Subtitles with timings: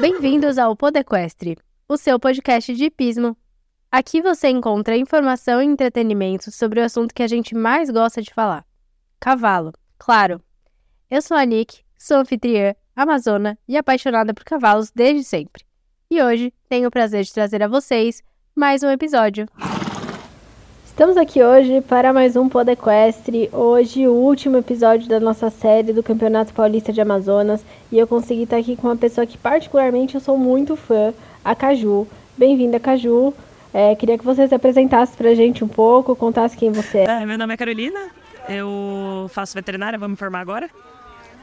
[0.00, 1.56] Bem-vindos ao Podequestre,
[1.88, 3.36] o seu podcast de hipismo.
[3.90, 8.34] Aqui você encontra informação e entretenimento sobre o assunto que a gente mais gosta de
[8.34, 8.64] falar:
[9.20, 10.42] cavalo, claro.
[11.10, 15.64] Eu sou a Nick, sou anfitriã, amazona e apaixonada por cavalos desde sempre.
[16.10, 18.22] E hoje tenho o prazer de trazer a vocês
[18.54, 19.46] mais um episódio.
[20.94, 23.50] Estamos aqui hoje para mais um Podequestre.
[23.52, 27.64] Hoje, o último episódio da nossa série do Campeonato Paulista de Amazonas.
[27.90, 31.12] E eu consegui estar aqui com uma pessoa que, particularmente, eu sou muito fã,
[31.44, 32.06] a Caju.
[32.38, 33.34] Bem-vinda, Caju.
[33.72, 37.06] É, queria que você se apresentasse para a gente um pouco, contasse quem você é.
[37.06, 37.26] é.
[37.26, 37.98] Meu nome é Carolina,
[38.48, 40.70] eu faço veterinária, vou me formar agora.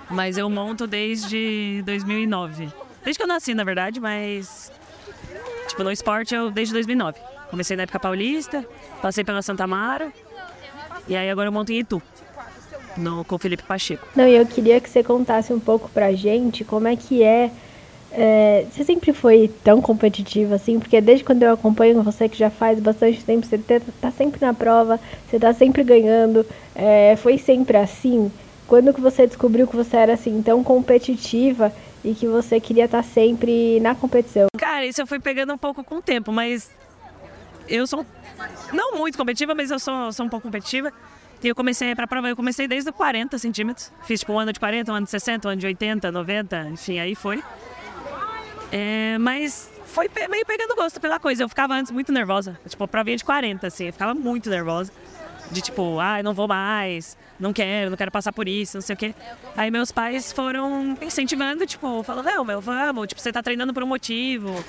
[0.10, 2.70] Mas eu monto desde 2009.
[3.04, 4.72] Desde que eu nasci, na verdade, mas.
[5.68, 7.30] Tipo, no esporte eu desde 2009.
[7.52, 8.66] Comecei na época paulista,
[9.02, 10.12] passei pela Santa Mara
[11.08, 12.02] e aí agora eu monto em Itu,
[12.96, 14.08] no, com o Felipe Pacheco.
[14.16, 17.52] Não, e eu queria que você contasse um pouco pra gente como é que é,
[18.14, 18.66] é.
[18.72, 20.80] Você sempre foi tão competitiva assim?
[20.80, 23.57] Porque desde quando eu acompanho você, que já faz bastante tempo, você
[23.99, 24.98] tá sempre na prova,
[25.29, 26.46] você tá sempre ganhando.
[26.74, 28.32] É, foi sempre assim?
[28.66, 31.74] Quando que você descobriu que você era assim tão competitiva
[32.05, 34.48] e que você queria estar tá sempre na competição?
[34.57, 36.70] Cara, isso eu fui pegando um pouco com o tempo, mas
[37.72, 38.05] eu sou
[38.74, 40.91] não muito competitiva, mas eu sou, sou um pouco competitiva.
[41.44, 43.91] E eu comecei para prova, eu comecei desde 40 centímetros.
[44.04, 46.70] Fiz tipo um ano de 40, um ano de 60, um ano de 80, 90,
[46.70, 47.44] enfim, aí foi.
[48.72, 51.44] É, mas foi meio pegando gosto pela coisa.
[51.44, 52.60] Eu ficava antes muito nervosa.
[52.68, 54.91] Tipo, provinha de 40, assim, eu ficava muito nervosa.
[55.50, 58.94] De tipo, ah, não vou mais, não quero, não quero passar por isso, não sei
[58.94, 59.13] o quê.
[59.58, 63.84] Aí meus pais foram incentivando, tipo, falando, não, meu, vamos, tipo, você tá treinando por
[63.84, 64.63] um motivo,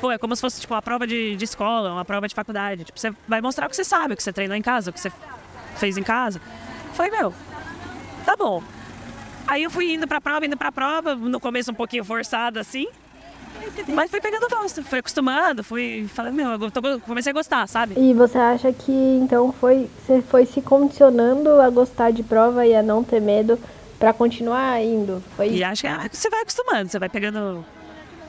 [0.00, 2.84] Pô, é como se fosse tipo uma prova de, de escola, uma prova de faculdade.
[2.84, 4.92] Tipo, você vai mostrar o que você sabe, o que você treinou em casa, o
[4.92, 5.12] que você
[5.76, 6.40] fez em casa.
[6.94, 7.32] Foi meu,
[8.24, 8.62] tá bom.
[9.46, 12.86] Aí eu fui indo pra prova, indo pra prova, no começo um pouquinho forçada assim.
[13.88, 17.94] Mas fui pegando gosto, fui acostumando, fui falando, meu, eu tô, comecei a gostar, sabe?
[17.98, 22.74] E você acha que então foi, você foi se condicionando a gostar de prova e
[22.74, 23.58] a não ter medo
[23.98, 25.22] para continuar indo?
[25.36, 27.64] Foi E acho que é, você vai acostumando, você vai pegando,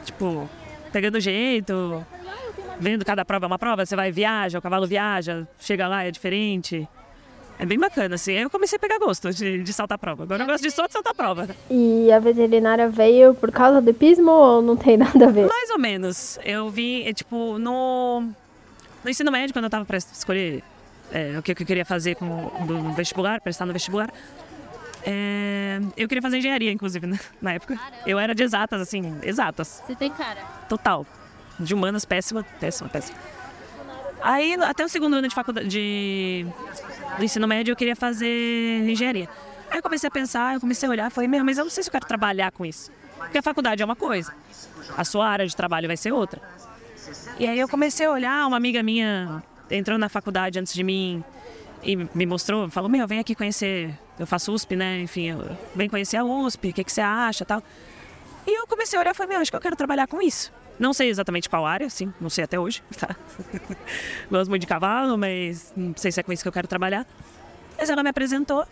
[0.04, 0.50] tipo,
[0.92, 2.06] pegando jeito,
[2.80, 6.12] vendo cada prova é uma prova, você vai viaja, o cavalo viaja, chega lá, é
[6.12, 6.88] diferente.
[7.60, 8.32] É bem bacana, assim.
[8.32, 10.24] Eu comecei a pegar gosto de, de saltar prova.
[10.24, 11.48] Agora eu gosto de só de saltar prova.
[11.70, 15.46] E a veterinária veio por causa do hipismo ou não tem nada a ver?
[15.46, 16.40] Mais ou menos.
[16.44, 18.22] Eu vi, é, tipo, no,
[19.04, 20.64] no ensino médio, quando eu tava para escolher
[21.12, 22.26] é, o que eu queria fazer com,
[22.66, 24.12] no vestibular, prestar no vestibular,
[25.06, 27.80] é, eu queria fazer engenharia, inclusive, né, na época.
[28.06, 29.84] Eu era de exatas, assim, exatas.
[29.86, 30.42] Você tem cara?
[30.68, 31.06] Total.
[31.60, 33.18] De humanas, péssima, péssima, péssima.
[34.22, 36.46] Aí, até o segundo ano de faculdade, de,
[37.18, 39.28] do ensino médio, eu queria fazer engenharia.
[39.70, 41.84] Aí eu comecei a pensar, eu comecei a olhar, falei, meu, mas eu não sei
[41.84, 42.92] se eu quero trabalhar com isso.
[43.18, 44.34] Porque a faculdade é uma coisa,
[44.98, 46.42] a sua área de trabalho vai ser outra.
[47.40, 51.24] E aí eu comecei a olhar, uma amiga minha entrou na faculdade antes de mim,
[51.84, 55.02] e me mostrou, falou, meu, vem aqui conhecer, eu faço USP, né?
[55.02, 55.36] Enfim,
[55.76, 57.64] vem conhecer a USP, o que, que você acha tal.
[58.46, 60.52] E eu comecei a olhar e falei, meu, acho que eu quero trabalhar com isso.
[60.80, 63.16] Não sei exatamente qual área, sim, não sei até hoje, tá?
[64.30, 67.06] Gosto muito de cavalo, mas não sei se é com isso que eu quero trabalhar.
[67.78, 68.66] Mas ela me apresentou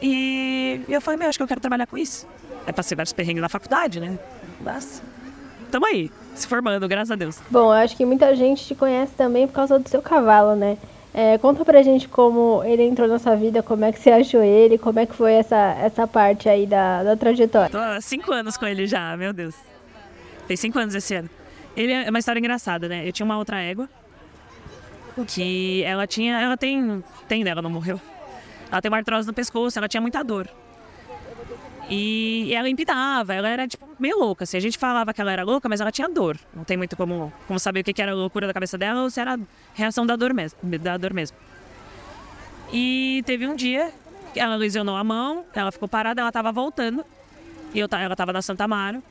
[0.00, 2.26] e eu falei, meu, acho que eu quero trabalhar com isso.
[2.66, 4.18] É passei vários perrengues na faculdade, né?
[4.60, 5.02] Mas
[5.70, 7.38] tamo aí, se formando, graças a Deus.
[7.50, 10.76] Bom, eu acho que muita gente te conhece também por causa do seu cavalo, né?
[11.14, 14.42] É, conta pra gente como ele entrou na sua vida, como é que você achou
[14.42, 17.70] ele, como é que foi essa, essa parte aí da, da trajetória.
[17.70, 19.54] Tô há cinco anos com ele já, meu Deus.
[20.46, 21.28] Fez cinco anos esse ano.
[21.76, 23.06] Ele é uma história engraçada, né?
[23.06, 23.88] Eu tinha uma outra égua
[25.26, 27.50] que ela tinha, ela tem, tem, né?
[27.50, 28.00] Ela não morreu.
[28.70, 30.48] Ela tem uma artrose no pescoço, ela tinha muita dor.
[31.94, 34.44] E ela empinava, ela era tipo meio louca.
[34.44, 34.56] Assim.
[34.56, 36.38] A gente falava que ela era louca, mas ela tinha dor.
[36.56, 39.20] Não tem muito como, como saber o que, era loucura da cabeça dela ou se
[39.20, 39.38] era
[39.74, 40.58] reação da dor mesmo.
[40.80, 41.36] Da dor mesmo.
[42.72, 43.92] E teve um dia
[44.32, 47.04] que ela lesionou a mão, ela ficou parada, ela estava voltando.
[47.74, 49.02] E eu, ela estava na Santa Amaro.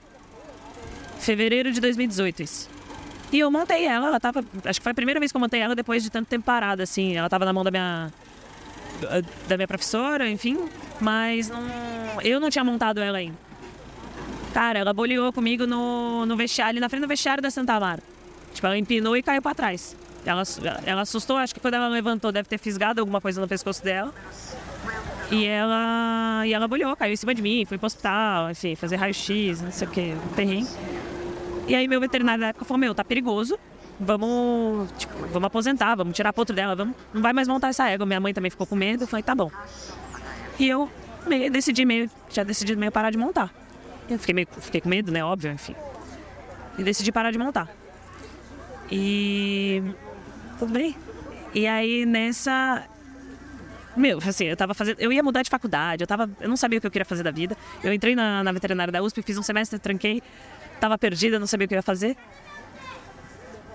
[1.20, 2.70] Fevereiro de 2018, isso.
[3.32, 4.44] E eu montei ela, ela tava.
[4.66, 6.82] Acho que foi a primeira vez que eu montei ela depois de tanto tempo parada,
[6.82, 7.16] assim.
[7.16, 8.12] Ela estava na mão da minha.
[9.48, 10.58] Da minha professora, enfim.
[11.00, 13.38] Mas não, eu não tinha montado ela ainda.
[14.54, 18.02] Cara, ela boleou comigo no, no vestiário, na frente do vestiário da Santa Amaro.
[18.54, 19.96] Tipo, ela empinou e caiu para trás.
[20.26, 20.44] Ela,
[20.86, 24.14] ela assustou, acho que quando ela levantou deve ter fisgado alguma coisa no pescoço dela.
[25.32, 28.98] E ela, e ela boleou, caiu em cima de mim, fui pro hospital, enfim, fazer
[28.98, 30.68] raio-x, não sei o que, terreno.
[31.68, 33.58] E aí meu veterinário na época falou, meu, tá perigoso,
[34.02, 38.06] vamos, tipo, vamos aposentar, vamos tirar potro dela, vamos, não vai mais montar essa égua.
[38.06, 39.52] Minha mãe também ficou com medo, falei, tá bom.
[40.60, 40.90] E eu
[41.28, 43.54] meio, decidi meio, já decidi meio parar de montar.
[44.10, 45.24] Eu fiquei, meio, fiquei com medo, né?
[45.24, 45.76] Óbvio, enfim.
[46.78, 47.70] E decidi parar de montar.
[48.92, 49.82] E.
[50.60, 50.96] Tudo bem?
[51.54, 52.84] E aí nessa.
[53.96, 55.00] Meu, assim, eu tava fazendo.
[55.00, 56.30] Eu ia mudar de faculdade, eu tava.
[56.40, 57.56] Eu não sabia o que eu queria fazer da vida.
[57.84, 60.22] Eu entrei na, na veterinária da USP, fiz um semestre, tranquei,
[60.80, 62.18] tava perdida, não sabia o que eu ia fazer.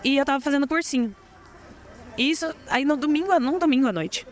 [0.04, 1.14] E eu tava fazendo cursinho.
[2.16, 4.26] E isso, aí no domingo, num domingo à noite,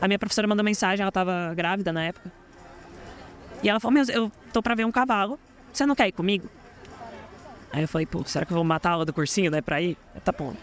[0.00, 2.32] a minha professora mandou mensagem, ela tava grávida na época.
[3.62, 5.38] E ela falou, meu, eu tô pra ver um cavalo,
[5.72, 6.48] você não quer ir comigo?
[7.72, 9.80] Aí eu falei, pô, será que eu vou matar a aula do cursinho, né, pra
[9.80, 9.96] ir?
[10.24, 10.54] Tá bom.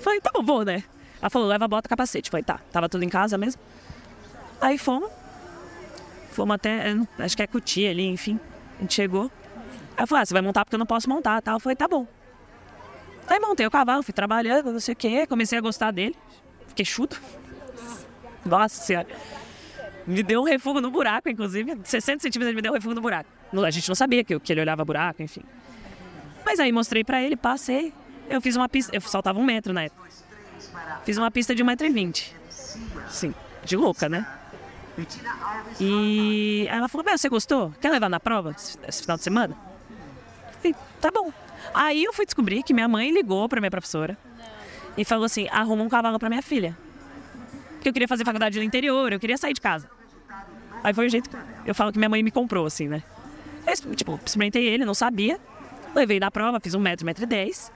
[0.00, 0.82] Falei, tá bom, vou, né?
[1.20, 2.30] Ela falou, leva a bota capacete.
[2.30, 3.60] Falei, tá, tava tudo em casa mesmo.
[4.60, 5.10] Aí fomos.
[6.30, 8.38] Fomos até, acho que é Cutia ali, enfim.
[8.78, 9.30] A gente chegou.
[9.96, 11.52] Aí eu falei, ah, você vai montar porque eu não posso montar, tá?
[11.52, 12.06] Eu falei, tá bom.
[13.28, 16.16] Aí montei o cavalo, fui trabalhando, não sei o quê, comecei a gostar dele.
[16.68, 17.20] Fiquei chuto.
[18.44, 19.06] Nossa senhora.
[20.06, 21.78] Me deu um refugo no buraco, inclusive.
[21.84, 23.28] 60 centímetros ele me deu um refugo no buraco.
[23.64, 25.42] A gente não sabia que, ele olhava buraco, enfim.
[26.44, 27.92] Mas aí mostrei pra ele, passei.
[28.28, 30.08] Eu fiz uma pista, eu saltava um metro na época.
[31.04, 32.32] Fiz uma pista de 1,20m.
[33.08, 33.34] Sim,
[33.64, 34.26] de louca, né?
[35.80, 37.72] E ela falou, meu, você gostou?
[37.80, 38.54] Quer levar na prova
[38.86, 39.56] esse final de semana?
[40.58, 41.32] Falei, tá bom.
[41.74, 44.16] Aí eu fui descobrir que minha mãe ligou pra minha professora
[44.96, 46.76] e falou assim, arruma um cavalo pra minha filha.
[47.74, 49.88] Porque eu queria fazer faculdade no interior, eu queria sair de casa.
[50.82, 53.02] Aí foi o jeito que eu falo que minha mãe me comprou, assim, né?
[53.66, 55.38] Eu, tipo, experimentei ele, não sabia.
[55.94, 57.72] Levei na prova, fiz um metro, metro e dez.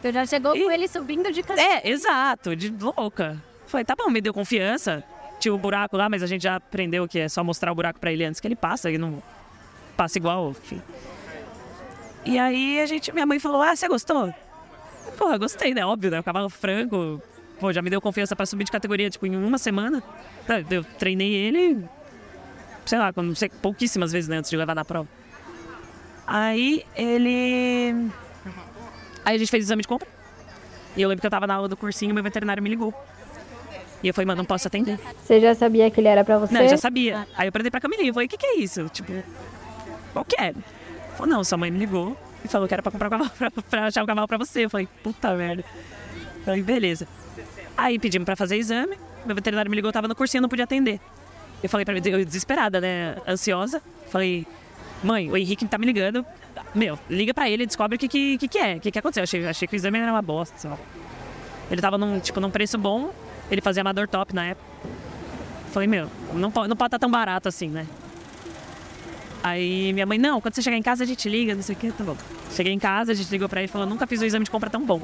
[0.00, 0.64] Você já chegou e...
[0.64, 1.60] com ele subindo de casa.
[1.60, 3.42] É, exato, de louca.
[3.66, 5.04] Foi, tá bom, me deu confiança.
[5.38, 7.74] Tinha o um buraco lá, mas a gente já aprendeu que é só mostrar o
[7.74, 9.22] buraco para ele antes que ele passa, ele não
[9.96, 10.82] passa igual, enfim.
[12.24, 14.32] E aí a gente, minha mãe falou: "Ah, você gostou?"
[15.16, 15.84] Porra, gostei, né?
[15.84, 16.20] Óbvio, né?
[16.20, 17.20] O cavalo franco,
[17.58, 20.02] pô, já me deu confiança para subir de categoria, tipo, em uma semana.
[20.70, 21.84] Eu treinei ele,
[22.86, 25.08] sei lá, não sei, pouquíssimas vezes né, antes de levar na prova.
[26.26, 28.10] Aí ele
[29.24, 30.08] Aí a gente fez o exame de compra.
[30.96, 32.94] E eu lembro que eu tava na aula do cursinho e meu veterinário me ligou.
[34.02, 34.98] E eu falei, mano, não posso atender.
[35.22, 36.54] Você já sabia que ele era pra você?
[36.54, 37.26] Não, eu já sabia.
[37.36, 38.88] Aí eu perguntei pra Camilinha, eu falei, o que, que é isso?
[38.88, 39.12] Tipo,
[40.12, 40.54] qual que é?
[41.20, 43.50] Falou, não, sua mãe me ligou e falou que era pra comprar um cavalo, pra,
[43.50, 44.64] pra achar um cavalo pra você.
[44.64, 45.62] Eu falei, puta merda.
[46.38, 47.06] Eu falei, beleza.
[47.76, 48.96] Aí pedimos pra fazer exame,
[49.26, 50.98] meu veterinário me ligou, eu tava no cursinho, não podia atender.
[51.62, 53.82] Eu falei pra mim, eu desesperada, né, ansiosa.
[54.08, 54.46] Falei,
[55.04, 56.24] mãe, o Henrique tá me ligando,
[56.74, 59.22] meu, liga pra ele descobre o que, que, que, que é, o que, que aconteceu.
[59.22, 60.78] Achei, achei que o exame era uma bosta, só.
[61.70, 63.12] Ele tava num, tipo, num preço bom,
[63.50, 64.66] ele fazia amador top na época.
[65.70, 67.86] Falei, meu, não pode, não pode estar tá tão barato assim, né?
[69.42, 71.78] Aí minha mãe, não, quando você chegar em casa a gente liga, não sei o
[71.78, 72.16] que, tá bom.
[72.52, 74.50] Cheguei em casa, a gente ligou pra ele e falou, nunca fiz um exame de
[74.50, 75.00] compra tão bom.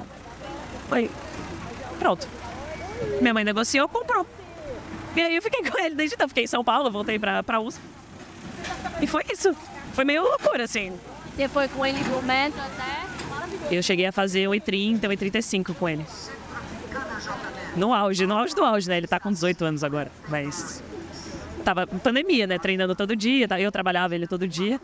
[0.88, 1.10] Foi,
[1.98, 2.28] pronto.
[3.20, 4.26] Minha mãe negociou, comprou.
[5.16, 6.28] E aí eu fiquei com ele desde então.
[6.28, 7.80] Fiquei em São Paulo, voltei pra, pra USP.
[9.00, 9.54] E foi isso.
[9.94, 10.92] Foi meio loucura, assim.
[11.34, 13.74] Você foi com ele pro metro até?
[13.74, 16.04] Eu cheguei a fazer 8,30, 8,35 com ele.
[17.76, 18.98] No auge, no auge do auge, né?
[18.98, 20.82] Ele tá com 18 anos agora, mas
[21.66, 22.58] tava pandemia, né?
[22.60, 24.80] Treinando todo dia, eu trabalhava ele todo dia.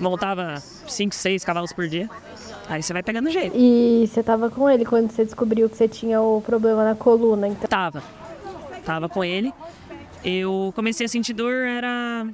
[0.00, 2.10] Montava 5, 6 cavalos por dia.
[2.68, 3.56] Aí você vai pegando jeito.
[3.56, 7.46] E você tava com ele quando você descobriu que você tinha o problema na coluna,
[7.46, 7.68] então?
[7.68, 8.02] Tava.
[8.84, 9.52] Tava com ele.
[10.24, 12.26] Eu comecei a sentir dor, era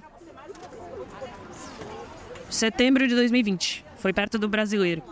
[2.48, 3.84] setembro de 2020.
[3.96, 5.02] Foi perto do brasileiro.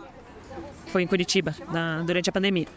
[0.87, 2.67] Foi em Curitiba, na, durante a pandemia.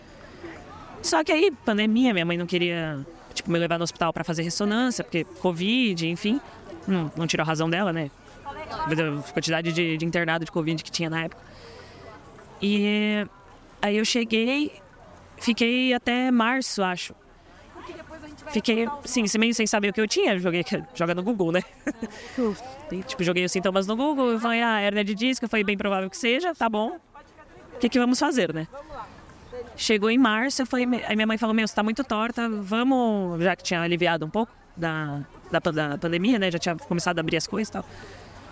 [1.00, 4.42] Só que aí, pandemia, minha mãe não queria tipo, me levar no hospital para fazer
[4.42, 6.40] ressonância, porque Covid, enfim.
[6.86, 8.10] Não, não tirou a razão dela, né?
[8.54, 11.42] A quantidade de, de internado de Covid que tinha na época.
[12.60, 13.26] E
[13.80, 14.72] aí eu cheguei,
[15.38, 17.14] fiquei até março, acho.
[18.50, 20.38] Fiquei, sim, meio sem saber o que eu tinha.
[20.38, 21.62] Joguei, joga no Google, né?
[22.92, 24.38] e, tipo, joguei os sintomas no Google.
[24.38, 25.48] Falei, ah, hernia de disco.
[25.48, 26.98] Foi bem provável que seja, tá bom.
[27.74, 28.68] O que, que vamos fazer, né?
[29.76, 33.56] Chegou em março, eu aí minha mãe falou, meu, você tá muito torta, vamos, já
[33.56, 36.50] que tinha aliviado um pouco da, da, da pandemia, né?
[36.50, 37.84] Já tinha começado a abrir as coisas e tal.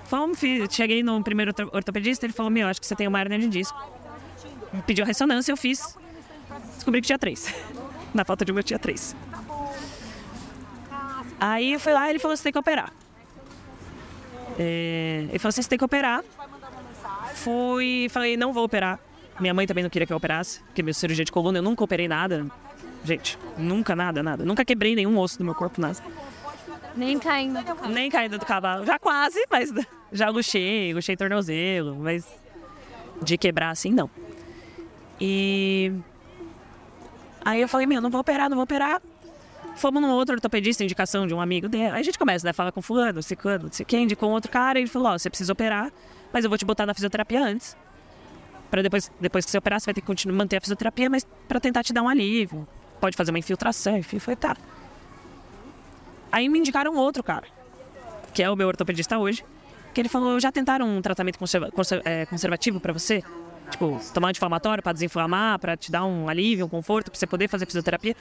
[0.05, 0.39] Fomos,
[0.71, 3.79] cheguei no primeiro ortopedista, ele falou, meu, acho que você tem uma hernia de disco.
[4.87, 5.97] Pediu a ressonância, eu fiz.
[6.75, 7.55] Descobri que tinha três.
[8.15, 9.15] Na falta de uma, eu tinha três.
[11.39, 12.93] Aí eu fui lá e ele falou: você tem que operar.
[14.59, 16.23] É, ele falou assim: você tem que operar.
[17.35, 18.99] Fui, falei: não vou operar.
[19.39, 21.85] Minha mãe também não queria que eu operasse, porque meu cirurgia de coluna eu nunca
[21.85, 22.47] operei nada.
[23.05, 24.45] Gente, nunca nada, nada.
[24.45, 25.97] Nunca quebrei nenhum osso do meu corpo, nada.
[26.97, 27.93] Nem caindo do cavalo.
[27.93, 28.85] Nem caindo do cavalo.
[28.85, 29.73] Já quase, mas
[30.13, 32.27] já luxei, luxei tornozelo, mas
[33.23, 34.11] de quebrar assim, não.
[35.21, 35.93] E
[37.45, 39.01] aí eu falei, meu, não vou operar, não vou operar.
[39.77, 41.91] Fomos num outro ortopedista, indicação de um amigo dele.
[41.91, 42.53] Aí a gente começa, né?
[42.53, 44.79] Fala com fulano, ciclano, não sei quem, indicou um outro cara.
[44.79, 45.93] E ele falou, ó, oh, você precisa operar,
[46.33, 47.77] mas eu vou te botar na fisioterapia antes.
[48.71, 51.27] Para depois, depois que você operar, você vai ter que continuar, manter a fisioterapia, mas
[51.49, 52.67] para tentar te dar um alívio.
[53.01, 54.57] Pode fazer uma infiltração, enfim, foi tá.
[56.31, 57.47] Aí me indicaram outro cara,
[58.33, 59.45] que é o meu ortopedista hoje,
[59.93, 61.71] que ele falou: já tentaram um tratamento conserva
[62.05, 63.23] é, conservativo para você?
[63.71, 67.49] Tipo, tomar anti-inflamatório para desinflamar, para te dar um alívio, um conforto, para você poder
[67.49, 68.17] fazer fisioterapia?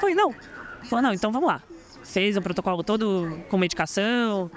[0.00, 0.34] Foi, não.
[0.84, 1.62] Falou, não, então vamos lá.
[2.02, 4.50] Fez um protocolo todo com medicação,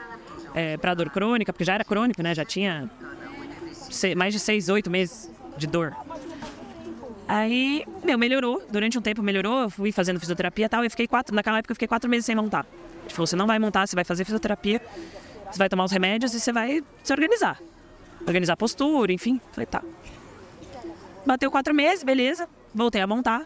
[0.53, 2.33] é, para dor crônica, porque já era crônico, né?
[2.33, 2.89] Já tinha
[4.15, 5.95] mais de seis, oito meses de dor.
[7.27, 8.63] Aí, meu, melhorou.
[8.71, 9.61] Durante um tempo melhorou.
[9.61, 10.83] Eu fui fazendo fisioterapia e tal.
[10.83, 12.65] Eu fiquei quatro, naquela época eu fiquei quatro meses sem montar.
[13.03, 14.81] Ele falou: você não vai montar, você vai fazer fisioterapia,
[15.51, 17.61] você vai tomar os remédios e você vai se organizar.
[18.25, 19.39] Organizar a postura, enfim.
[19.51, 19.83] Falei, tá.
[21.25, 22.49] Bateu quatro meses, beleza.
[22.73, 23.45] Voltei a montar.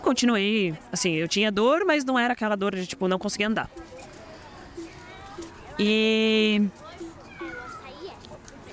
[0.00, 3.70] Continuei, assim, eu tinha dor, mas não era aquela dor de tipo, não conseguia andar.
[5.78, 6.62] E.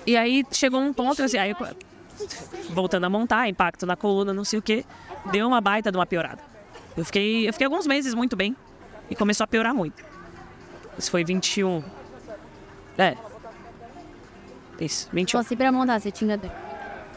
[0.09, 1.55] E aí chegou um ponto, assim, aí,
[2.71, 4.83] voltando a montar, impacto na coluna, não sei o que,
[5.31, 6.41] deu uma baita de uma piorada.
[6.97, 8.55] Eu fiquei, eu fiquei alguns meses muito bem
[9.07, 10.03] e começou a piorar muito.
[10.97, 11.83] Isso foi 21.
[12.97, 13.15] É.
[14.81, 15.43] Isso, 21.
[15.43, 16.51] Fosse pra montar, você tinha dor?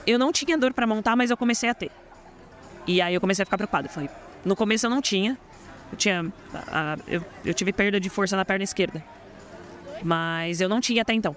[0.07, 1.91] Eu não tinha dor para montar, mas eu comecei a ter.
[2.87, 3.89] E aí eu comecei a ficar preocupada.
[3.89, 4.11] Falei,
[4.45, 5.39] no começo eu não tinha.
[5.91, 6.31] Eu tinha.
[6.53, 9.03] A, a, eu, eu tive perda de força na perna esquerda.
[10.03, 11.35] Mas eu não tinha até então.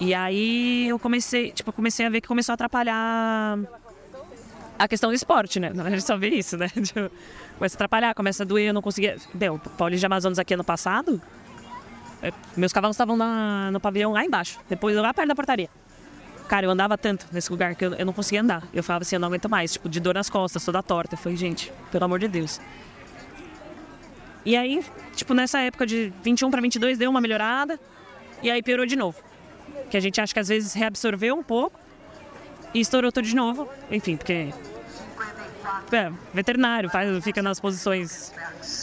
[0.00, 3.58] E aí eu comecei, tipo, comecei a ver que começou a atrapalhar
[4.78, 5.72] a questão do esporte, né?
[5.84, 6.68] A gente só vê isso, né?
[6.78, 7.10] Tipo,
[7.58, 9.16] começa a atrapalhar, começa a doer, eu não conseguia.
[9.34, 11.20] Deu, Paulista de Amazonas aqui ano passado,
[12.22, 13.16] é, meus cavalos estavam
[13.72, 15.68] no pavilhão lá embaixo, depois lá perto da portaria.
[16.46, 18.66] Cara, eu andava tanto nesse lugar que eu, eu não conseguia andar.
[18.72, 21.14] Eu falava assim, eu não aguento mais, tipo, de dor nas costas, toda torta.
[21.14, 22.60] Eu falei, gente, pelo amor de Deus.
[24.46, 24.82] E aí,
[25.14, 27.78] tipo, nessa época de 21 para 22 deu uma melhorada
[28.42, 29.27] e aí piorou de novo.
[29.90, 31.78] Que a gente acha que às vezes reabsorveu um pouco
[32.74, 33.68] e estourou tudo de novo.
[33.90, 34.52] Enfim, porque
[35.92, 38.32] é, veterinário, faz, fica nas posições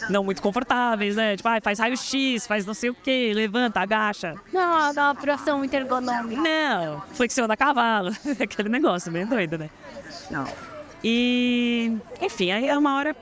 [0.09, 1.35] não muito confortáveis, né?
[1.35, 4.35] Tipo, ah, faz raio-x, faz não sei o que, levanta, agacha.
[4.51, 6.41] Não, dá uma profissão muito ergonômica.
[6.41, 8.11] Não, flexiona cavalo.
[8.39, 9.69] Aquele negócio meio doido, né?
[10.31, 10.45] Não.
[11.03, 13.15] E, enfim, aí é uma hora.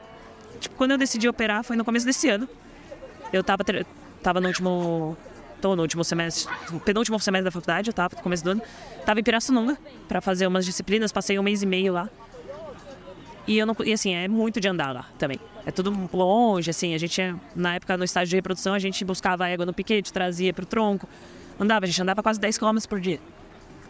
[0.59, 2.47] Tipo, quando eu decidi operar foi no começo desse ano.
[3.31, 3.63] Eu tava,
[4.21, 5.17] tava no último.
[5.63, 6.53] Tô no último semestre,
[6.83, 8.61] penúltimo semestre da faculdade, eu tava no começo do ano.
[9.05, 9.77] Tava em Pirassununga
[10.09, 12.09] para fazer umas disciplinas, passei um mês e meio lá.
[13.47, 15.39] E eu não, e assim, é muito de andar lá também.
[15.65, 17.21] É tudo longe, assim, a gente
[17.55, 21.07] na época no estágio de reprodução, a gente buscava égua no piquete, trazia pro tronco.
[21.57, 23.21] Andava, a gente andava quase 10 km por dia.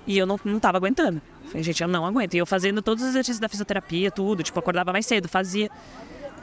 [0.06, 1.20] E eu não, não tava aguentando.
[1.48, 2.36] Falei, gente, eu não aguento.
[2.36, 5.72] E eu fazendo todos os exercícios da fisioterapia, tudo, tipo, acordava mais cedo, fazia.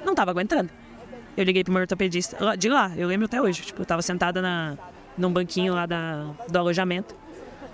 [0.04, 0.70] Não tava aguentando.
[1.36, 3.62] Eu liguei pro meu ortopedista, de lá, eu lembro até hoje.
[3.62, 4.76] Tipo, eu tava sentada na,
[5.16, 7.14] num banquinho lá da, do alojamento.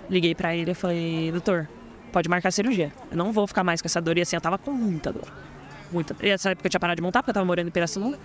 [0.09, 1.67] Liguei para ele e falei, doutor,
[2.11, 2.93] pode marcar cirurgia.
[3.11, 4.17] Eu não vou ficar mais com essa dor.
[4.17, 5.27] E assim, eu tava com muita dor.
[5.91, 6.15] Muita.
[6.21, 8.17] E essa época eu tinha parado de montar, porque eu tava morando em Pirassununga.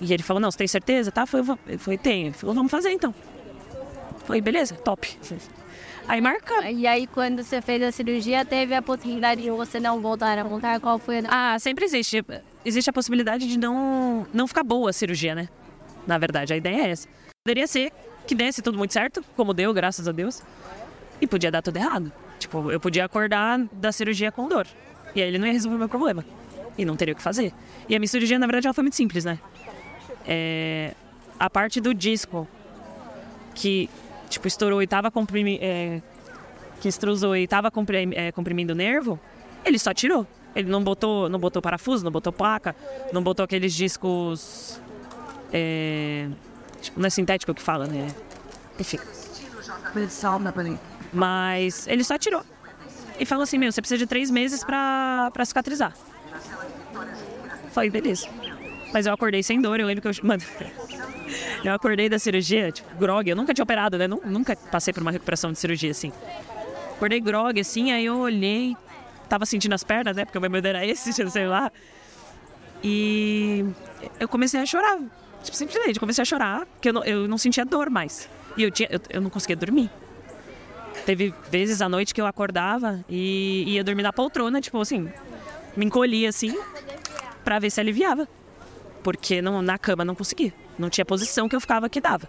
[0.00, 1.12] E ele falou, não, você tem certeza?
[1.12, 2.28] Tá, foi, eu falei, tenho.
[2.28, 3.14] Ele falou, vamos fazer então.
[4.24, 5.18] Falei, beleza, top.
[6.08, 6.68] Aí marca.
[6.68, 10.42] E aí, quando você fez a cirurgia, teve a possibilidade de você não voltar a
[10.42, 10.80] montar?
[10.80, 11.54] Qual foi a...
[11.54, 12.24] Ah, sempre existe.
[12.64, 15.48] Existe a possibilidade de não, não ficar boa a cirurgia, né?
[16.08, 17.06] Na verdade, a ideia é essa.
[17.50, 17.90] Poderia ser
[18.28, 20.40] que desse tudo muito certo, como deu, graças a Deus.
[21.20, 22.12] E podia dar tudo errado.
[22.38, 24.68] Tipo, eu podia acordar da cirurgia com dor.
[25.16, 26.24] E aí ele não ia resolver o meu problema.
[26.78, 27.52] E não teria o que fazer.
[27.88, 29.36] E a minha cirurgia, na verdade, ela foi muito simples, né?
[30.24, 30.94] É,
[31.40, 32.46] a parte do disco
[33.52, 33.90] que,
[34.28, 35.58] tipo, estourou e tava comprimindo...
[35.60, 36.00] É,
[36.80, 39.18] que extrusou e tava comprim, é, comprimindo o nervo,
[39.64, 40.24] ele só tirou.
[40.54, 42.76] Ele não botou, não botou parafuso, não botou placa,
[43.12, 44.80] não botou aqueles discos...
[45.52, 46.28] É,
[46.80, 48.08] tipo, não é sintético que fala, né?
[48.78, 48.98] Enfim.
[51.12, 52.42] Mas ele só tirou.
[53.18, 55.94] E falou assim, meu, você precisa de três meses pra, pra cicatrizar.
[57.72, 58.28] Falei, beleza.
[58.92, 60.12] Mas eu acordei sem dor, eu lembro que eu.
[60.26, 60.42] Mano,
[61.64, 63.28] eu acordei da cirurgia, tipo, grog.
[63.28, 64.08] Eu nunca tinha operado, né?
[64.08, 66.12] Nunca passei por uma recuperação de cirurgia assim.
[66.96, 68.76] Acordei grog, assim, aí eu olhei,
[69.28, 70.24] tava sentindo as pernas, né?
[70.24, 71.70] Porque o meu medo era esse, sei lá.
[72.82, 73.64] E
[74.18, 74.98] eu comecei a chorar.
[75.42, 78.28] Tipo, simplesmente, comecei a chorar, porque eu não, eu não sentia dor mais.
[78.56, 79.90] E eu, tinha, eu, eu não conseguia dormir.
[81.06, 85.10] Teve vezes à noite que eu acordava e ia dormir na poltrona, tipo assim,
[85.76, 86.56] me encolhia assim,
[87.42, 88.28] para ver se aliviava.
[89.02, 90.52] Porque não, na cama não conseguia.
[90.78, 92.28] Não tinha posição que eu ficava que dava.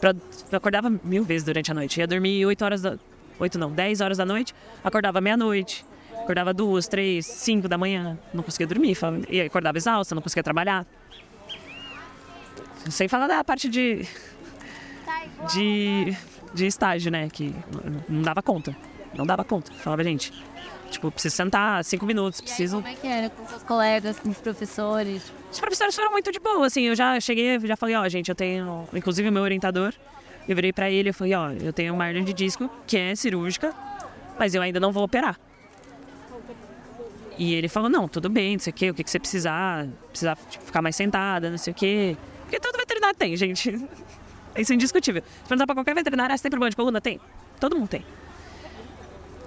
[0.00, 2.00] Pra, eu acordava mil vezes durante a noite.
[2.00, 2.98] Ia dormir 8 horas da.
[3.38, 5.84] 8 não, 10 horas da noite, acordava meia-noite.
[6.14, 8.18] Acordava duas, três, cinco da manhã.
[8.32, 8.96] Não conseguia dormir.
[9.28, 10.86] E acordava exausta, não conseguia trabalhar.
[12.90, 14.06] Sem falar da parte de.
[15.52, 16.16] de
[16.56, 17.28] de estágio, né?
[17.30, 17.54] Que
[18.08, 18.74] não dava conta.
[19.14, 19.72] Não dava conta.
[19.74, 20.32] Falava, gente,
[20.90, 22.76] tipo, preciso sentar cinco minutos, preciso.
[22.76, 25.32] Como é que era com seus colegas, com os professores?
[25.52, 28.34] Os professores foram muito de boa, assim, eu já cheguei, já falei, ó, gente, eu
[28.34, 29.92] tenho, inclusive o meu orientador,
[30.48, 33.14] eu virei pra ele e falei, ó, eu tenho uma hernia de disco que é
[33.14, 33.72] cirúrgica,
[34.38, 35.38] mas eu ainda não vou operar.
[37.38, 39.86] E ele falou, não, tudo bem, não sei o quê, o que, que você precisar,
[40.08, 42.16] precisar tipo, ficar mais sentada, não sei o quê.
[42.46, 43.70] Porque todo veterinário tem, gente.
[44.56, 45.22] Isso é indiscutível.
[45.22, 47.00] Se perguntar pra qualquer veterinário, ah, você tem problema de coluna?
[47.00, 47.20] Tem.
[47.60, 48.04] Todo mundo tem.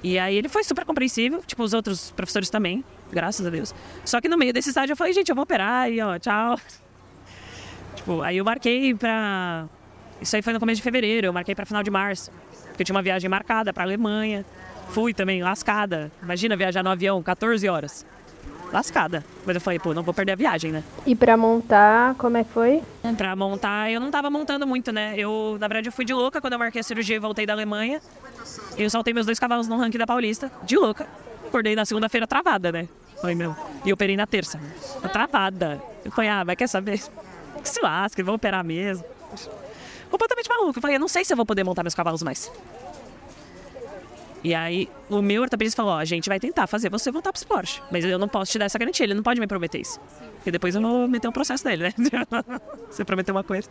[0.04, 3.74] E aí ele foi super compreensível, tipo os outros professores também, graças a Deus.
[4.06, 6.58] Só que no meio desse estágio eu falei, gente, eu vou operar e ó, tchau.
[7.96, 9.68] Tipo, aí eu marquei pra.
[10.22, 12.32] Isso aí foi no começo de fevereiro, eu marquei pra final de março.
[12.68, 14.46] Porque eu tinha uma viagem marcada pra Alemanha.
[14.90, 16.10] Fui também, lascada.
[16.24, 18.06] Imagina viajar no avião, 14 horas.
[18.72, 19.26] Lascada.
[19.46, 20.84] Mas eu falei, pô, não vou perder a viagem, né?
[21.06, 22.84] E pra montar, como é que foi?
[23.18, 25.14] Pra montar, eu não tava montando muito, né?
[25.18, 27.54] Eu, na verdade, eu fui de louca quando eu marquei a cirurgia e voltei da
[27.54, 28.00] Alemanha.
[28.78, 31.08] Eu saltei meus dois cavalos no ranking da Paulista, de louca.
[31.48, 32.88] Acordei na segunda-feira travada, né?
[33.20, 33.56] Foi meu.
[33.84, 34.60] E operei na terça.
[35.12, 35.82] Travada.
[36.06, 37.00] Eu falei, ah, mas quer saber?
[37.62, 39.04] Que se lasca, vou operar mesmo.
[40.10, 40.78] Completamente maluco.
[40.78, 42.52] Eu falei, eu não sei se eu vou poder montar meus cavalos mais.
[44.44, 47.84] E aí, o meu ortopedista falou: a gente vai tentar fazer você voltar pro esporte.
[47.92, 50.00] Mas eu não posso te dar essa garantia, ele não pode me prometer isso.
[50.36, 51.94] Porque depois eu vou meter um processo nele, né?
[52.90, 53.70] você prometeu uma coisa.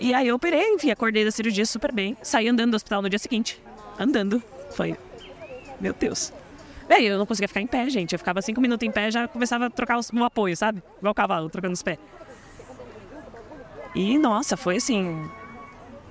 [0.00, 2.16] E aí eu operei, enfim, acordei da cirurgia super bem.
[2.22, 3.62] Saí andando do hospital no dia seguinte.
[3.98, 4.42] Andando.
[4.72, 4.96] Foi.
[5.80, 6.32] Meu Deus.
[6.88, 8.12] Bem, eu não conseguia ficar em pé, gente.
[8.12, 10.82] Eu ficava cinco minutos em pé já começava a trocar o apoio, sabe?
[10.98, 11.98] Igual o cavalo, trocando os pés.
[13.94, 15.30] E, nossa, foi assim,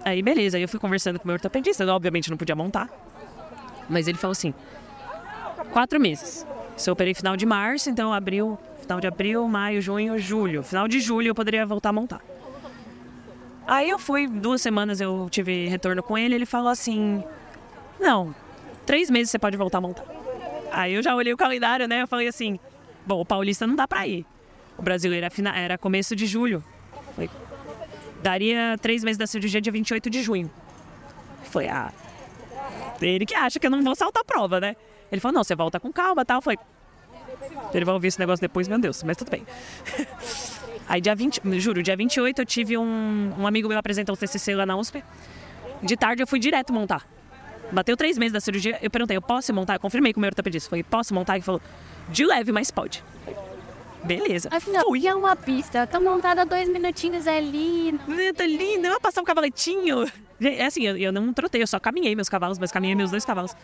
[0.03, 2.89] Aí beleza, aí eu fui conversando com o meu ortopedista, eu, obviamente não podia montar.
[3.89, 4.53] Mas ele falou assim:
[5.71, 6.45] quatro meses.
[6.75, 10.63] Se eu operei final de março, então abril, final de abril, maio, junho, julho.
[10.63, 12.21] Final de julho eu poderia voltar a montar.
[13.67, 17.23] Aí eu fui, duas semanas eu tive retorno com ele, ele falou assim:
[17.99, 18.33] Não,
[18.85, 20.05] três meses você pode voltar a montar.
[20.71, 22.01] Aí eu já olhei o calendário, né?
[22.01, 22.59] Eu falei assim:
[23.05, 24.25] Bom, o paulista não dá pra ir.
[24.77, 26.63] O brasileiro era começo de julho.
[28.21, 30.51] Daria três meses da cirurgia dia 28 de junho.
[31.43, 31.91] Foi ah,
[33.01, 34.75] ele que acha que eu não vou saltar a prova, né?
[35.11, 36.41] Ele falou, não, você volta com calma, tal.
[36.41, 36.57] Foi.
[37.73, 39.45] Ele vai ouvir esse negócio depois, meu Deus, mas tudo bem.
[40.87, 44.55] Aí dia 20, juro, dia 28 eu tive um, um amigo meu apresentou o TCC
[44.55, 45.03] lá na USP.
[45.81, 47.07] De tarde eu fui direto montar.
[47.71, 49.75] Bateu três meses da cirurgia, eu perguntei, eu posso montar?
[49.75, 50.69] Eu confirmei com o meu ortopedista.
[50.69, 51.35] Falei, posso montar?
[51.35, 51.61] Ele falou,
[52.09, 53.03] de leve, mas pode.
[54.03, 54.49] Beleza.
[54.51, 55.07] Afinal, Fui.
[55.07, 55.85] é uma pista.
[55.85, 57.97] Tá montada dois minutinhos ali.
[58.35, 58.87] Tá lindo.
[58.87, 60.05] Eu vou passar um cavaletinho.
[60.41, 63.23] É assim, eu, eu não trotei, eu só caminhei meus cavalos, mas caminhei meus dois
[63.23, 63.55] cavalos.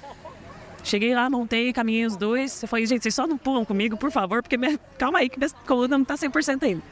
[0.83, 2.61] Cheguei lá, montei, caminhei os dois.
[2.61, 4.79] Eu falei, gente, vocês só não pulam comigo, por favor, porque minha...
[4.97, 6.83] calma aí, que minha coluna não tá 100% ainda.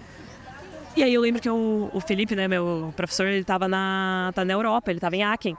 [0.95, 4.43] E aí eu lembro que o, o Felipe, né, meu professor, ele tava na, tá
[4.43, 5.55] na Europa, ele tava em Aachen.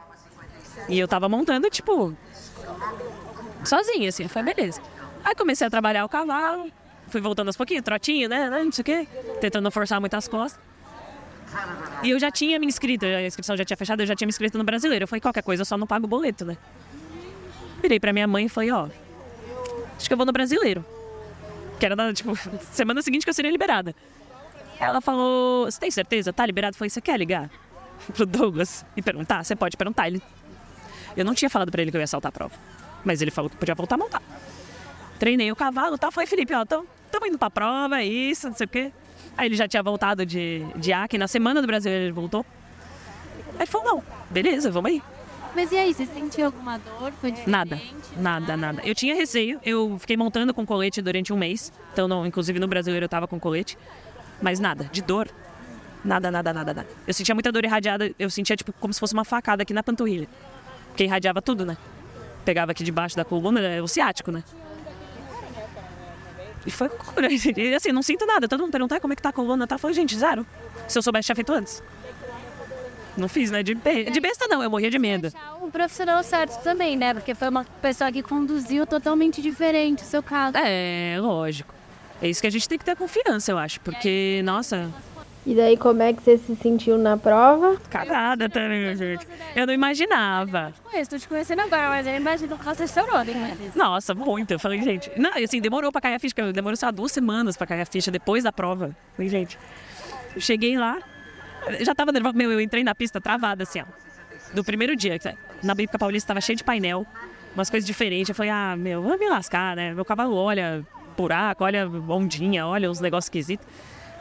[0.88, 2.14] E eu tava montando, tipo,
[3.64, 4.28] sozinha, assim.
[4.28, 4.80] Foi beleza.
[5.24, 6.70] Aí comecei a trabalhar o cavalo,
[7.08, 8.64] fui voltando aos pouquinhos, trotinho, né, né?
[8.64, 9.08] Não sei o quê.
[9.40, 10.60] Tentando forçar muitas costas.
[12.02, 14.30] E eu já tinha me inscrito, a inscrição já tinha fechado, eu já tinha me
[14.30, 15.04] inscrito no brasileiro.
[15.04, 16.56] Eu falei, qualquer coisa, eu só não pago o boleto, né?
[17.80, 18.88] Virei pra minha mãe e falei, ó,
[19.96, 20.84] acho que eu vou no brasileiro.
[21.78, 22.36] Que era, na, tipo,
[22.72, 23.94] semana seguinte que eu seria liberada.
[24.78, 26.32] Ela falou, você tem certeza?
[26.32, 26.74] Tá liberado?
[26.74, 27.50] Eu falei, você quer ligar
[28.14, 29.44] pro Douglas e perguntar?
[29.44, 30.08] Você pode perguntar.
[30.08, 30.22] Ele...
[31.16, 32.54] Eu não tinha falado pra ele que eu ia saltar a prova.
[33.04, 34.22] Mas ele falou que podia voltar a montar.
[35.18, 36.12] Treinei o cavalo e tal.
[36.12, 36.84] Falei, Felipe, ó, tô,
[37.16, 38.92] estamos indo pra prova, isso, não sei o quê.
[39.36, 42.44] Aí ele já tinha voltado de, de Acre, na semana do Brasil ele voltou.
[43.54, 45.02] Aí ele falou, não, beleza, vamos aí.
[45.54, 47.12] Mas e aí, você sentiu alguma dor?
[47.12, 47.80] Foi nada,
[48.18, 48.82] nada, nada.
[48.84, 51.72] Eu tinha receio, eu fiquei montando com colete durante um mês.
[51.92, 53.78] Então, não, inclusive no brasileiro eu tava com colete.
[54.40, 55.28] Mas nada, de dor,
[56.04, 56.88] nada, nada, nada, nada.
[57.06, 59.82] Eu sentia muita dor irradiada, eu sentia tipo como se fosse uma facada aqui na
[59.82, 60.28] panturrilha.
[60.88, 61.78] Porque irradiava tudo, né?
[62.44, 64.44] Pegava aqui debaixo da coluna, é o ciático, né?
[66.66, 67.28] E foi loucura.
[67.30, 68.48] E assim, não sinto nada.
[68.48, 69.76] Todo mundo perguntar como é que tá a coluna, tá?
[69.76, 70.44] Eu falei, gente, zero.
[70.88, 71.82] Se eu soubesse, tinha feito antes.
[73.16, 73.62] Não fiz, né?
[73.62, 74.10] De, be...
[74.10, 75.32] de besta não, eu morria de medo.
[75.62, 77.14] Um profissional certo também, né?
[77.14, 80.56] Porque foi uma pessoa que conduziu totalmente diferente o seu caso.
[80.58, 81.74] É, lógico.
[82.20, 83.80] É isso que a gente tem que ter confiança, eu acho.
[83.80, 84.90] Porque, nossa,
[85.46, 87.76] e daí, como é que você se sentiu na prova?
[87.88, 89.26] Cagada também, gente.
[89.54, 90.74] Eu não imaginava.
[91.08, 93.56] Tô te conhecendo agora, mas eu imagino que você chorou, né?
[93.74, 94.50] Nossa, muito.
[94.50, 95.10] Eu falei, gente...
[95.16, 96.34] Não, assim, demorou pra cair a ficha.
[96.52, 98.94] Demorou, sei lá, duas semanas pra cair a ficha depois da prova.
[99.14, 99.58] Falei, gente...
[100.34, 100.98] Eu cheguei lá,
[101.80, 102.36] já tava nervosa.
[102.36, 103.84] Meu, eu entrei na pista travada, assim, ó.
[104.52, 105.18] Do primeiro dia.
[105.62, 107.06] Na Bíblica Paulista tava cheio de painel,
[107.54, 108.28] umas coisas diferentes.
[108.28, 109.94] Eu falei, ah, meu, vou me lascar, né?
[109.94, 110.84] Meu cavalo olha
[111.16, 113.66] buraco, olha ondinha, olha uns negócios esquisitos.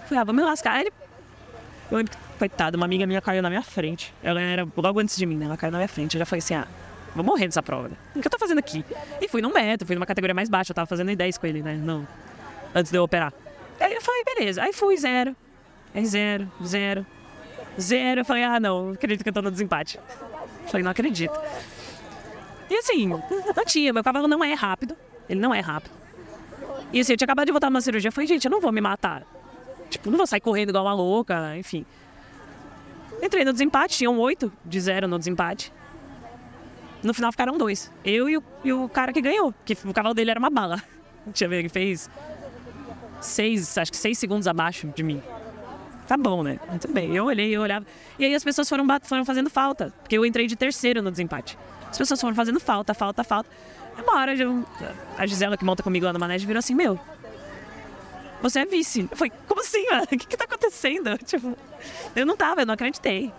[0.06, 0.76] Falei, ah, vou me lascar.
[0.76, 0.94] Aí ele
[1.92, 4.14] eu lembro que, coitada, uma amiga minha caiu na minha frente.
[4.24, 5.46] Ela era logo antes de mim, né?
[5.46, 6.16] Ela caiu na minha frente.
[6.16, 6.68] Eu já falei assim, ah,
[7.16, 7.96] vou morrer nessa prova, né?
[8.16, 8.84] O que eu tô fazendo aqui?
[9.22, 11.48] E fui num metro, fui numa categoria mais baixa, eu tava fazendo em 10 com
[11.48, 11.76] ele, né?
[11.76, 12.08] Não,
[12.74, 13.34] antes de eu operar.
[13.80, 14.64] Aí eu falei, beleza.
[14.64, 15.36] Aí fui, zero.
[15.94, 17.06] Aí zero, zero,
[17.80, 18.22] zero.
[18.22, 19.98] Eu falei, ah, não, acredito que eu tô no desempate.
[19.98, 21.40] Eu falei, não acredito.
[22.70, 23.22] E assim, não
[23.66, 24.96] tinha, meu cavalo não é rápido.
[25.30, 25.92] Ele não é rápido.
[26.92, 28.10] E assim, eu tinha acabado de voltar numa cirurgia.
[28.10, 29.24] Eu falei, gente, eu não vou me matar.
[29.90, 31.86] Tipo, não vou sair correndo igual uma louca, enfim.
[33.22, 35.72] Entrei no desempate, tinham oito de zero no desempate.
[37.02, 37.92] No final ficaram dois.
[38.04, 40.82] Eu e o, e o cara que ganhou, que o cavalo dele era uma bala.
[41.26, 42.10] Deixa eu ver, ele fez
[43.22, 45.22] seis, acho que seis segundos abaixo de mim.
[46.08, 46.60] Tá bom, né?
[46.80, 47.16] Tudo bem.
[47.16, 47.86] Eu olhei, eu olhava.
[48.20, 51.58] E aí as pessoas foram, foram fazendo falta, porque eu entrei de terceiro no desempate.
[51.90, 53.50] As pessoas foram fazendo falta, falta, falta.
[53.98, 54.66] Uma hora eu,
[55.18, 57.00] a Gisela, que monta comigo lá no Manege, virou assim: Meu,
[58.42, 59.08] você é vice.
[59.10, 60.04] Eu falei: Como assim, mano?
[60.04, 61.18] O que, que tá acontecendo?
[61.26, 61.58] Tipo,
[62.16, 63.32] eu não tava, eu não acreditei.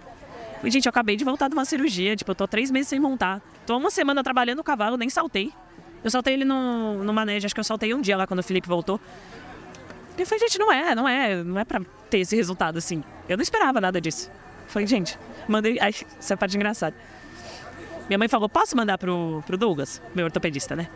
[0.57, 2.17] Falei, gente, eu acabei de voltar de uma cirurgia.
[2.17, 3.41] Tipo, eu tô três meses sem montar.
[3.67, 5.53] Tô uma semana trabalhando o cavalo, nem saltei.
[6.03, 8.43] Eu saltei ele no, no manejo, acho que eu saltei um dia lá quando o
[8.43, 9.01] Felipe voltou.
[10.17, 13.03] E eu falei, gente, não é, não é, não é pra ter esse resultado assim.
[13.29, 14.31] Eu não esperava nada disso.
[14.65, 15.79] Eu falei, gente, mandei.
[15.81, 15.93] Ai,
[16.31, 16.97] é parte engraçada.
[18.09, 20.89] Minha mãe falou, posso mandar pro, pro Douglas, meu ortopedista, né?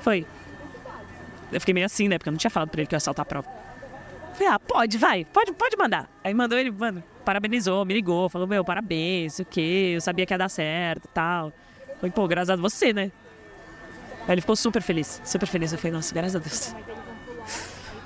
[0.00, 0.26] Foi.
[1.52, 2.18] Eu fiquei meio assim, né?
[2.18, 3.48] Porque eu não tinha falado pra ele que eu ia saltar a prova.
[4.34, 6.08] Falei, ah, pode, vai, pode, pode mandar.
[6.22, 9.92] Aí mandou ele, mano, parabenizou, me ligou, falou, meu, parabéns, o quê?
[9.94, 11.52] Eu sabia que ia dar certo e tal.
[11.96, 13.10] Falei, pô, graças a você, né?
[14.28, 15.72] Aí ele ficou super feliz, super feliz.
[15.72, 16.74] Eu falei, nossa, graças a Deus.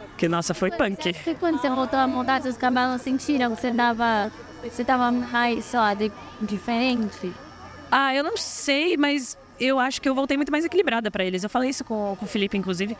[0.09, 1.15] Porque, nossa, foi punk.
[1.27, 4.31] E quando você voltou a montar, seus cabelos sentiram que você tava,
[4.63, 7.33] você tava mais, sei lá, de, diferente?
[7.91, 11.43] Ah, eu não sei, mas eu acho que eu voltei muito mais equilibrada para eles.
[11.43, 12.97] Eu falei isso com, com o Felipe, inclusive.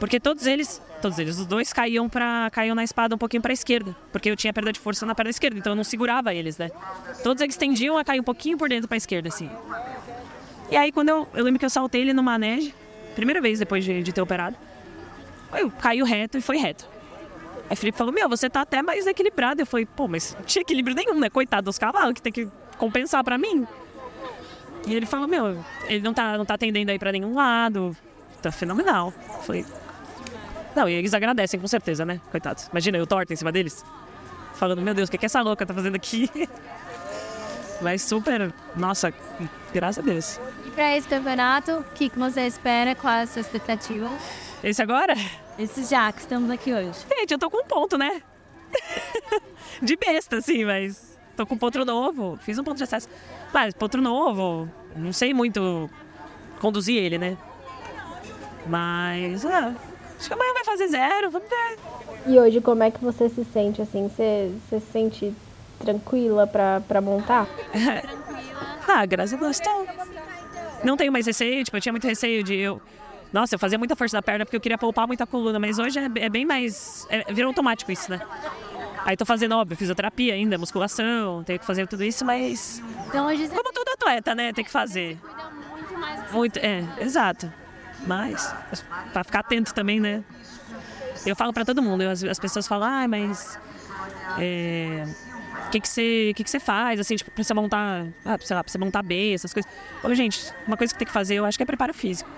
[0.00, 3.52] Porque todos eles, todos eles, os dois caíam para caíam na espada um pouquinho para
[3.52, 6.32] a esquerda, porque eu tinha perda de força na perna esquerda, então eu não segurava
[6.32, 6.70] eles, né?
[7.24, 9.50] Todos eles tendiam a cair um pouquinho por dentro para a esquerda assim.
[10.70, 12.72] E aí quando eu, eu lembro que eu saltei ele no manege,
[13.16, 14.56] primeira vez depois de, de ter operado.
[15.52, 16.86] Eu caí reto e foi reto.
[17.68, 19.60] Aí o Felipe falou, meu, você tá até mais equilibrado.
[19.60, 21.28] Eu falei, pô, mas não tinha equilíbrio nenhum, né?
[21.28, 23.66] Coitado dos cavalos que tem que compensar pra mim.
[24.88, 27.94] E ele falou, meu, ele não tá, não tá atendendo aí pra nenhum lado.
[28.40, 29.12] Tá fenomenal.
[29.28, 29.66] Eu falei.
[30.74, 32.20] Não, e eles agradecem, com certeza, né?
[32.30, 32.68] Coitados.
[32.68, 33.84] Imagina, eu torto em cima deles.
[34.54, 36.30] Falando, meu Deus, o que, que essa louca tá fazendo aqui?
[37.82, 39.12] Mas super, nossa,
[39.74, 40.40] graças a Deus.
[40.66, 42.94] E pra esse campeonato, o que, que você espera?
[42.94, 44.08] Qual é a sua expectativa?
[44.64, 45.14] Esse agora?
[45.58, 46.98] Esse já, que estamos aqui hoje.
[47.08, 48.22] Gente, eu tô com um ponto, né?
[49.82, 52.38] de besta, assim, mas tô com um ponto novo.
[52.42, 53.08] Fiz um ponto de acesso.
[53.52, 55.88] Mas, ponto novo, não sei muito
[56.60, 57.36] conduzir ele, né?
[58.66, 59.74] Mas, ah,
[60.18, 61.78] acho que amanhã vai fazer zero, vamos ver.
[62.26, 64.08] E hoje, como é que você se sente, assim?
[64.08, 65.34] Você, você se sente
[65.78, 67.46] tranquila pra, pra montar?
[68.86, 69.86] ah, graças a Deus, tô.
[70.84, 72.80] Não tenho mais receio, tipo, eu tinha muito receio de eu
[73.32, 75.98] nossa, eu fazia muita força na perna porque eu queria poupar muita coluna, mas hoje
[75.98, 77.06] é, é bem mais.
[77.10, 78.20] É, virou automático isso, né?
[79.04, 82.82] Aí tô fazendo, óbvio, fisioterapia ainda, musculação, tenho que fazer tudo isso, mas.
[83.06, 83.54] Então hoje você...
[83.98, 84.52] Atleta, né?
[84.52, 85.18] Tem que fazer.
[86.32, 87.52] Muito é, exato.
[88.06, 88.54] Mas,
[89.12, 90.22] pra ficar atento também, né?
[91.26, 93.58] Eu falo pra todo mundo, eu, as, as, pessoas falam, ah, mas.
[94.38, 95.04] É,
[95.66, 98.54] o que que você, que que você faz, assim, tipo, pra você montar, ah, sei
[98.54, 99.70] lá, pra você montar bem, essas coisas.
[100.02, 102.30] Ô, gente, uma coisa que tem que fazer, eu acho que é preparo físico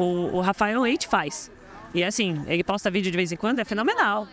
[0.00, 1.50] o, o Rafael Leite faz.
[1.92, 4.26] E assim, ele posta vídeo de vez em quando, é fenomenal.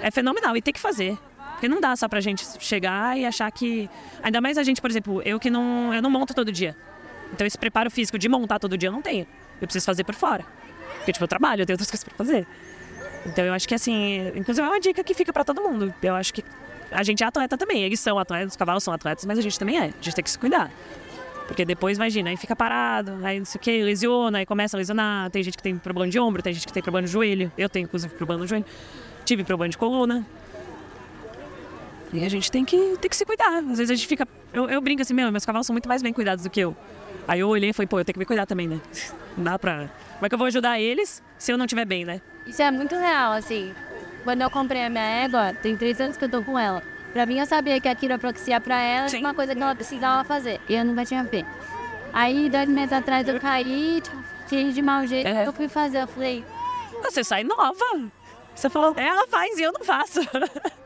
[0.00, 1.16] É fenomenal e tem que fazer.
[1.56, 3.88] Porque não dá só pra gente chegar e achar que.
[4.22, 6.76] Ainda mais a gente, por exemplo, eu que não, eu não monto todo dia.
[7.32, 9.26] Então esse preparo físico de montar todo dia eu não tenho.
[9.60, 10.44] Eu preciso fazer por fora.
[10.98, 12.46] Porque, tipo, eu trabalho, eu tenho outras coisas pra fazer.
[13.24, 15.92] Então eu acho que assim, inclusive é uma dica que fica para todo mundo.
[16.02, 16.44] Eu acho que
[16.90, 19.58] a gente é atleta também, eles são atletas, os cavalos são atletas, mas a gente
[19.58, 19.84] também é.
[19.84, 20.70] A gente tem que se cuidar.
[21.46, 24.78] Porque depois, imagina, aí fica parado, aí não sei o que, lesiona, aí começa a
[24.78, 25.30] lesionar.
[25.30, 27.50] Tem gente que tem problema de ombro, tem gente que tem problema de joelho.
[27.56, 28.64] Eu tenho, inclusive, problema no joelho.
[29.24, 30.26] Tive problema de coluna.
[32.16, 33.58] E a gente tem que, tem que se cuidar.
[33.58, 34.26] Às vezes a gente fica.
[34.52, 36.76] Eu, eu brinco assim, meu, meus cavalos são muito mais bem cuidados do que eu.
[37.28, 38.80] Aí eu olhei e falei, pô, eu tenho que me cuidar também, né?
[39.36, 39.88] Não dá pra.
[40.14, 42.20] Como é que eu vou ajudar eles se eu não estiver bem, né?
[42.46, 43.74] Isso é muito real, assim.
[44.24, 46.82] Quando eu comprei a minha égua, tem três anos que eu tô com ela.
[47.12, 49.18] Pra mim, eu sabia que a quiropraxia pra ela Sim.
[49.18, 50.60] era uma coisa que ela precisava fazer.
[50.68, 51.48] E eu nunca tinha feito.
[52.12, 54.02] Aí, dois meses atrás, eu caí,
[54.46, 55.26] fiz de mau jeito.
[55.26, 55.46] É.
[55.46, 56.44] Eu fui fazer, eu falei...
[57.02, 58.10] Você sai nova.
[58.54, 60.20] Você falou, ela faz e eu não faço.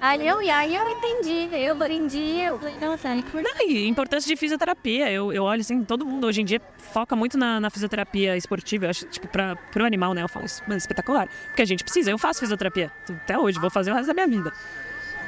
[0.00, 4.36] Aí eu, aí eu entendi, eu aprendi, eu falei, nossa, é não, e importância de
[4.36, 8.36] fisioterapia, eu, eu olho assim, todo mundo hoje em dia foca muito na, na fisioterapia
[8.36, 11.64] esportiva, eu acho, tipo, pra, pro animal, né, eu falo isso, mas espetacular, porque a
[11.64, 14.52] gente precisa, eu faço fisioterapia, até hoje, vou fazer o resto da minha vida.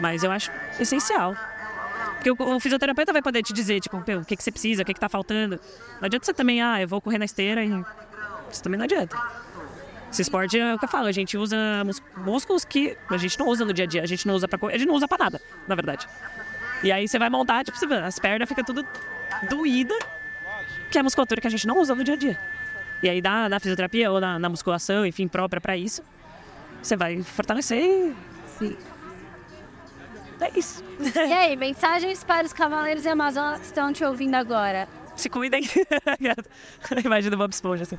[0.01, 1.35] Mas eu acho essencial.
[2.15, 4.85] Porque o, o fisioterapeuta vai poder te dizer, tipo, o que, que você precisa, o
[4.85, 5.59] que, que tá faltando.
[6.01, 7.85] Não adianta você também, ah, eu vou correr na esteira e.
[8.51, 9.17] Isso também não adianta.
[10.11, 11.57] Esse esporte é o que eu falo, a gente usa
[12.17, 14.59] músculos que a gente não usa no dia a dia, a gente não usa pra
[14.59, 16.09] correr, a gente não usa pra nada, na verdade.
[16.83, 18.87] E aí você vai montar, tipo, as pernas ficam tudo
[19.51, 19.95] doída,
[20.91, 22.41] que é a musculatura que a gente não usa no dia a dia.
[23.03, 26.03] E aí na, na fisioterapia ou na, na musculação, enfim, própria para isso,
[26.83, 28.15] você vai fortalecer.
[28.59, 28.77] Sim.
[30.41, 30.85] É isso.
[31.01, 34.89] E aí, mensagens para os cavaleiros e amazonas que estão te ouvindo agora?
[35.17, 35.63] Se cuidem.
[37.05, 37.99] Imagina o Bob Esponja assim.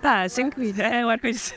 [0.00, 0.84] Tá, se cuidem.
[0.84, 1.54] É, o arco-íris.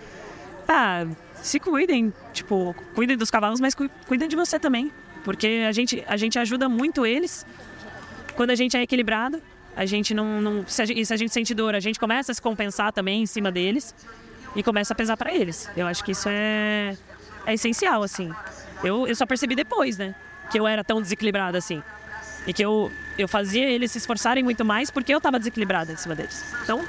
[0.66, 1.06] tá,
[1.42, 2.12] se cuidem.
[2.32, 4.92] Tipo, cuidem dos cavalos, mas cuidem de você também.
[5.24, 7.46] Porque a gente, a gente ajuda muito eles
[8.34, 9.42] quando a gente é equilibrado.
[9.76, 10.40] A gente não.
[10.40, 12.92] não se, a gente, se a gente sente dor, a gente começa a se compensar
[12.92, 13.94] também em cima deles
[14.54, 15.68] e começa a pesar para eles.
[15.76, 16.96] Eu acho que isso é,
[17.46, 18.32] é essencial, assim.
[18.82, 20.14] Eu, eu só percebi depois, né?
[20.50, 21.82] Que eu era tão desequilibrada assim.
[22.46, 25.96] E que eu, eu fazia eles se esforçarem muito mais porque eu tava desequilibrada em
[25.96, 26.44] cima deles.
[26.62, 26.84] Então,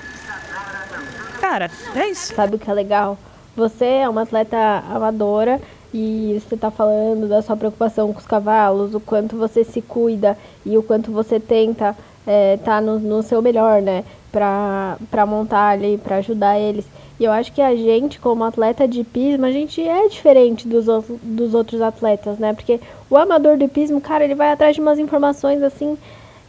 [1.51, 2.33] cara, é isso.
[2.33, 3.17] Sabe o que é legal?
[3.57, 4.57] Você é uma atleta
[4.89, 5.59] amadora
[5.93, 10.37] e você está falando da sua preocupação com os cavalos, o quanto você se cuida
[10.65, 14.05] e o quanto você tenta estar é, tá no, no seu melhor, né?
[14.31, 16.85] Para montar ali, para ajudar eles.
[17.19, 20.85] E eu acho que a gente, como atleta de pismo, a gente é diferente dos,
[21.21, 22.53] dos outros atletas, né?
[22.53, 25.97] Porque o amador de pismo, cara, ele vai atrás de umas informações assim.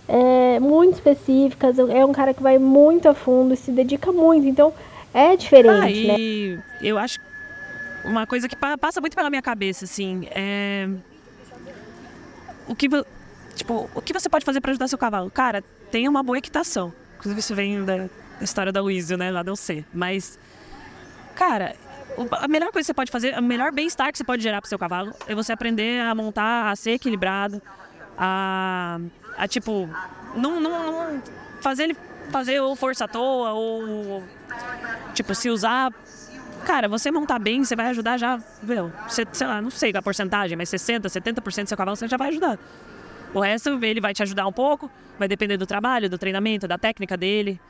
[0.08, 4.46] É, muito específicas, é um cara que vai muito a fundo e se dedica muito,
[4.46, 4.72] então
[5.14, 6.62] é diferente, ah, né?
[6.80, 7.20] Eu acho
[8.04, 10.88] uma coisa que passa muito pela minha cabeça, assim, é
[12.66, 12.88] o que
[13.54, 15.30] tipo, o que você pode fazer para ajudar seu cavalo?
[15.30, 16.92] Cara, tenha uma boa equitação.
[17.16, 18.08] Inclusive isso vem da,
[18.40, 20.38] história da Luísio, né, lá do C, mas
[21.36, 21.76] cara,
[22.32, 24.68] a melhor coisa que você pode fazer, o melhor bem-estar que você pode gerar pro
[24.68, 27.62] seu cavalo é você aprender a montar, a ser equilibrado,
[28.18, 28.98] a,
[29.36, 29.88] a tipo,
[30.34, 31.22] não, não, não
[31.60, 31.96] fazer ele
[32.32, 34.24] fazer ou força à toa ou
[35.14, 35.92] tipo se usar
[36.64, 38.92] Cara, você montar bem, você vai ajudar já, viu?
[39.08, 42.16] Você, sei lá, não sei a porcentagem, mas 60%, 70% do seu cavalo você já
[42.16, 42.58] vai ajudar.
[43.34, 46.78] O resto, ele vai te ajudar um pouco, vai depender do trabalho, do treinamento, da
[46.78, 47.60] técnica dele,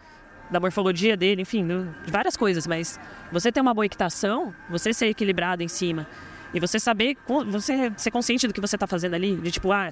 [0.50, 1.66] da morfologia dele, enfim,
[2.04, 2.66] de várias coisas.
[2.66, 6.06] Mas você ter uma boa equitação, você ser equilibrado em cima
[6.52, 9.90] e você saber, você ser consciente do que você está fazendo ali, de tipo, ah,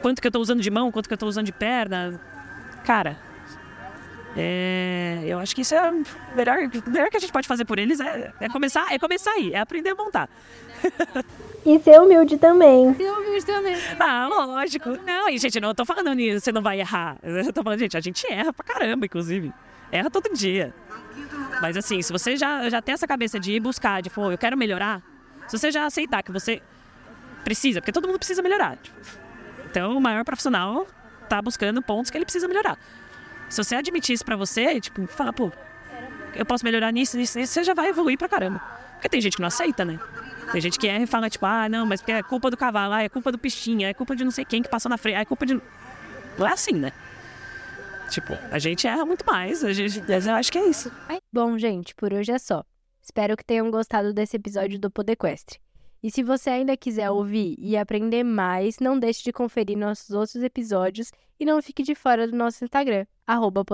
[0.00, 2.18] quanto que eu estou usando de mão, quanto que eu estou usando de perna.
[2.84, 3.18] Cara,
[4.36, 6.02] é, eu acho que isso é o
[6.34, 9.52] melhor, melhor que a gente pode fazer por eles é, é, começar, é começar aí,
[9.52, 10.28] é aprender a montar.
[11.66, 12.94] E ser humilde também.
[12.94, 13.74] Ser humilde também.
[13.98, 14.98] Ah, lógico.
[15.02, 17.16] Não, e gente, não eu tô falando nisso, você não vai errar.
[17.22, 19.50] Eu tô falando, gente, a gente erra pra caramba, inclusive.
[19.90, 20.74] Erra todo dia.
[21.62, 24.36] Mas assim, se você já, já tem essa cabeça de ir buscar, de, pô, eu
[24.36, 25.00] quero melhorar,
[25.48, 26.60] se você já aceitar que você
[27.44, 28.76] precisa, porque todo mundo precisa melhorar.
[29.70, 30.86] Então, o maior profissional
[31.30, 32.78] tá buscando pontos que ele precisa melhorar.
[33.54, 35.52] Se você admitir isso pra você, tipo, falar, pô,
[36.34, 38.58] eu posso melhorar nisso, nisso, nisso, você já vai evoluir pra caramba.
[38.94, 40.00] Porque tem gente que não aceita, né?
[40.50, 42.94] Tem gente que erra e fala, tipo, ah, não, mas porque é culpa do cavalo,
[42.94, 45.14] ah, é culpa do pichinha, é culpa de não sei quem que passou na frente,
[45.14, 45.54] ah, é culpa de.
[46.36, 46.90] Não é assim, né?
[48.10, 50.90] Tipo, a gente erra muito mais, a gente, eu acho que é isso.
[51.32, 52.64] Bom, gente, por hoje é só.
[53.00, 55.60] Espero que tenham gostado desse episódio do Podequestre.
[56.04, 60.42] E se você ainda quiser ouvir e aprender mais, não deixe de conferir nossos outros
[60.42, 63.64] episódios e não fique de fora do nosso Instagram, arroba.